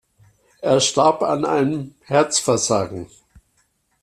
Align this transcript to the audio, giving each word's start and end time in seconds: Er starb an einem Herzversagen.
Er 0.63 0.79
starb 0.79 1.21
an 1.21 1.45
einem 1.45 1.93
Herzversagen. 2.05 3.05